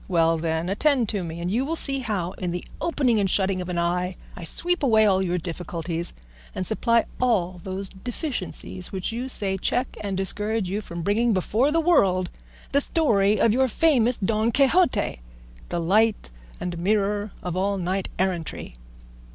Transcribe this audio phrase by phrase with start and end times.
[0.07, 3.61] Well, then, attend to me, and you will see how, in the opening and shutting
[3.61, 6.11] of an eye, I sweep away all your difficulties,
[6.55, 11.71] and supply all those deficiencies which you say check and discourage you from bringing before
[11.71, 12.31] the world
[12.71, 15.21] the story of your famous Don Quixote,
[15.69, 18.73] the light and mirror of all knight errantry."